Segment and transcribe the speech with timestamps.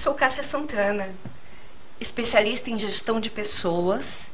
[0.00, 1.14] Sou Cássia Santana,
[2.00, 4.30] especialista em gestão de pessoas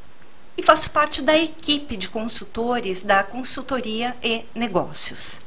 [0.57, 5.41] e faço parte da equipe de consultores da Consultoria e Negócios.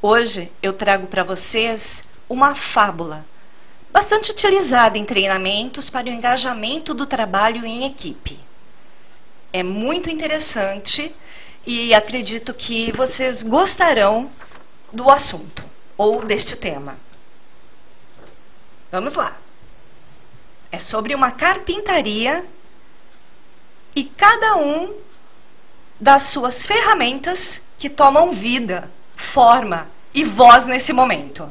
[0.00, 3.26] Hoje eu trago para vocês uma fábula
[3.90, 8.38] bastante utilizada em treinamentos para o engajamento do trabalho em equipe.
[9.52, 11.12] É muito interessante
[11.66, 14.30] e acredito que vocês gostarão
[14.92, 15.64] do assunto
[15.96, 17.09] ou deste tema.
[18.90, 19.36] Vamos lá.
[20.72, 22.44] É sobre uma carpintaria
[23.94, 24.92] e cada um
[25.98, 31.48] das suas ferramentas que tomam vida, forma e voz nesse momento.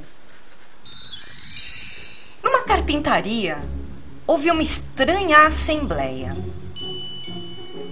[2.44, 3.64] Numa carpintaria,
[4.27, 6.36] houve uma estranha assembleia.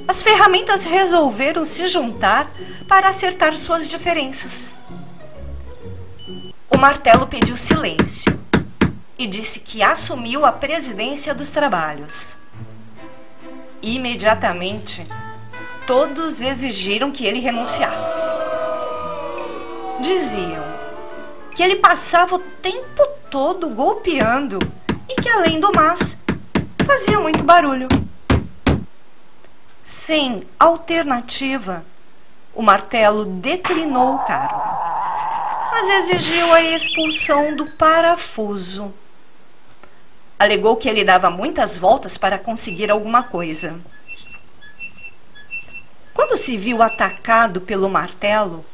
[0.07, 2.51] As ferramentas resolveram se juntar
[2.87, 4.77] para acertar suas diferenças.
[6.69, 8.46] O martelo pediu silêncio
[9.17, 12.37] e disse que assumiu a presidência dos trabalhos.
[13.81, 15.07] Imediatamente,
[15.87, 18.43] todos exigiram que ele renunciasse.
[19.99, 20.65] Diziam
[21.55, 24.59] que ele passava o tempo todo golpeando
[25.09, 26.17] e que, além do mais,
[26.85, 27.87] fazia muito barulho.
[29.81, 31.83] Sem alternativa,
[32.53, 34.61] o martelo declinou o cargo,
[35.71, 38.93] mas exigiu a expulsão do parafuso
[40.37, 43.79] alegou que ele dava muitas voltas para conseguir alguma coisa.
[46.13, 48.65] Quando se viu atacado pelo martelo,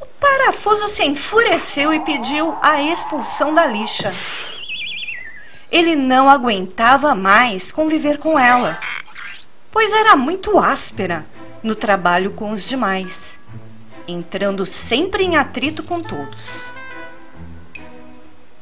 [0.00, 4.14] o parafuso se enfureceu e pediu a expulsão da lixa.
[5.70, 8.80] Ele não aguentava mais conviver com ela,
[9.70, 11.26] pois era muito áspera
[11.62, 13.38] no trabalho com os demais,
[14.06, 16.72] entrando sempre em atrito com todos.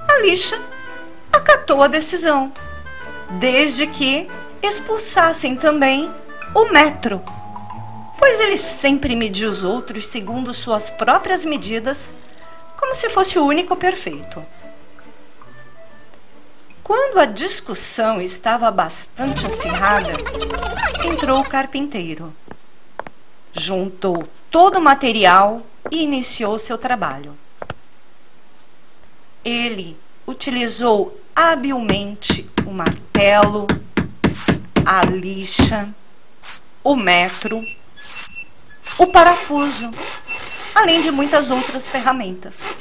[0.09, 0.61] A lixa
[1.37, 2.53] acatou a decisão,
[3.39, 4.29] desde que
[4.63, 6.13] expulsassem também
[6.55, 7.23] o metro,
[8.19, 12.15] pois ele sempre media os outros segundo suas próprias medidas,
[12.79, 14.45] como se fosse o único perfeito.
[16.83, 20.13] Quando a discussão estava bastante acirrada,
[21.05, 22.33] entrou o carpinteiro.
[23.53, 27.37] Juntou todo o material e iniciou seu trabalho.
[29.45, 29.97] Ele
[30.27, 33.67] utilizou habilmente o martelo,
[34.87, 35.95] a lixa,
[36.83, 37.63] o metro,
[38.99, 39.91] o parafuso,
[40.75, 42.81] além de muitas outras ferramentas.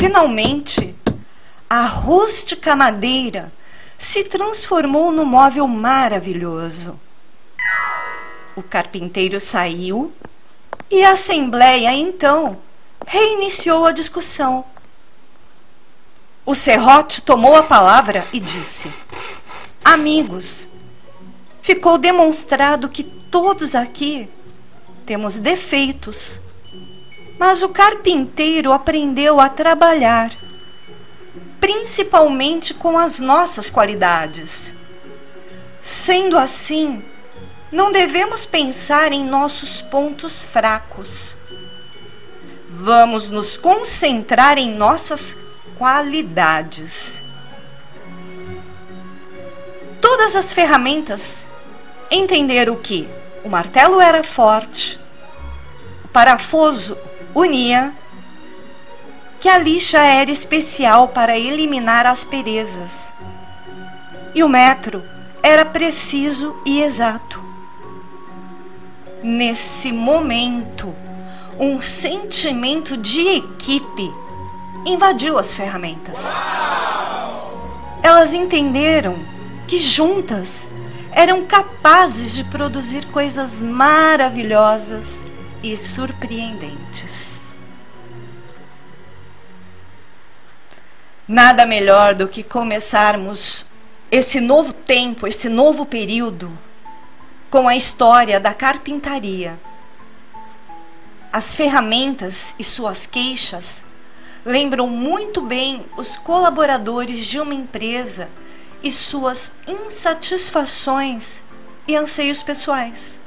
[0.00, 0.96] Finalmente,
[1.70, 3.52] a rústica madeira
[3.96, 6.98] se transformou num móvel maravilhoso.
[8.56, 10.12] O carpinteiro saiu
[10.90, 12.58] e a assembleia então
[13.06, 14.64] reiniciou a discussão
[16.46, 18.88] o serrote tomou a palavra e disse:
[19.84, 20.68] Amigos,
[21.60, 24.30] ficou demonstrado que todos aqui
[25.04, 26.40] temos defeitos,
[27.36, 30.30] mas o carpinteiro aprendeu a trabalhar,
[31.58, 34.72] principalmente com as nossas qualidades.
[35.80, 37.04] Sendo assim,
[37.72, 41.36] não devemos pensar em nossos pontos fracos.
[42.68, 45.36] Vamos nos concentrar em nossas
[45.76, 47.22] qualidades.
[50.00, 51.46] Todas as ferramentas
[52.10, 53.08] entenderam que
[53.44, 54.98] o martelo era forte,
[56.04, 56.96] o parafuso
[57.34, 57.92] unia,
[59.40, 63.12] que a lixa era especial para eliminar asperezas
[64.34, 65.02] e o metro
[65.42, 67.44] era preciso e exato.
[69.22, 70.94] Nesse momento,
[71.58, 74.25] um sentimento de equipe
[74.86, 76.36] invadiu as ferramentas.
[78.02, 79.18] Elas entenderam
[79.66, 80.70] que juntas
[81.10, 85.24] eram capazes de produzir coisas maravilhosas
[85.60, 87.52] e surpreendentes.
[91.26, 93.66] Nada melhor do que começarmos
[94.12, 96.56] esse novo tempo, esse novo período,
[97.50, 99.58] com a história da carpintaria.
[101.32, 103.84] As ferramentas e suas queixas
[104.46, 108.28] lembram muito bem os colaboradores de uma empresa
[108.80, 111.42] e suas insatisfações
[111.88, 113.20] e anseios pessoais.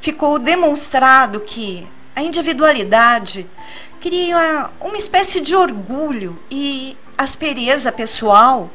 [0.00, 1.84] Ficou demonstrado que
[2.14, 3.44] a individualidade
[4.00, 8.70] cria uma espécie de orgulho e aspereza pessoal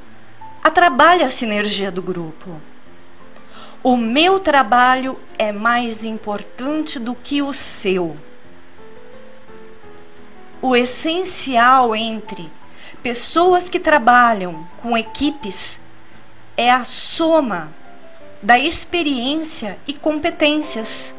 [0.62, 2.60] atrapalha a sinergia do grupo.
[3.82, 8.18] O meu trabalho é mais importante do que o seu
[10.62, 12.52] o essencial entre
[13.02, 15.80] pessoas que trabalham com equipes
[16.56, 17.74] é a soma
[18.42, 21.16] da experiência e competências.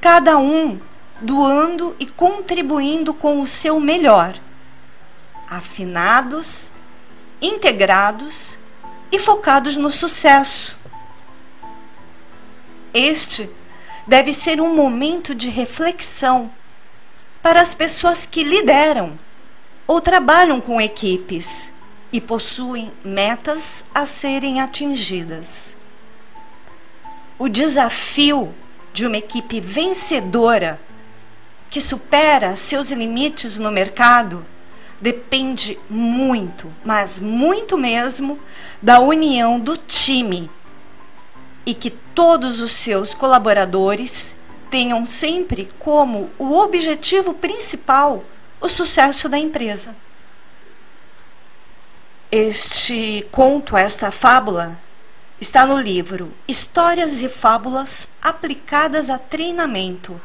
[0.00, 0.78] Cada um
[1.20, 4.38] doando e contribuindo com o seu melhor,
[5.48, 6.70] afinados,
[7.40, 8.58] integrados
[9.10, 10.78] e focados no sucesso.
[12.92, 13.50] Este
[14.06, 16.50] deve ser um momento de reflexão
[17.44, 19.18] para as pessoas que lideram
[19.86, 21.70] ou trabalham com equipes
[22.10, 25.76] e possuem metas a serem atingidas.
[27.38, 28.54] O desafio
[28.94, 30.80] de uma equipe vencedora
[31.68, 34.42] que supera seus limites no mercado
[34.98, 38.38] depende muito, mas muito mesmo,
[38.80, 40.50] da união do time
[41.66, 44.34] e que todos os seus colaboradores
[44.74, 48.24] tenham sempre como o objetivo principal
[48.60, 49.94] o sucesso da empresa.
[52.28, 54.76] Este conto, esta fábula,
[55.40, 60.20] está no livro Histórias e Fábulas aplicadas a treinamento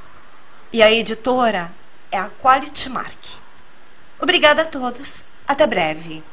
[0.74, 1.72] e a editora
[2.12, 3.38] é a Quality Mark.
[4.19, 5.24] Obrigada a todos.
[5.48, 6.24] Até breve.